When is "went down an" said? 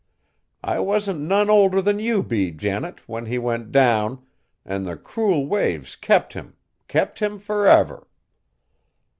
3.37-4.81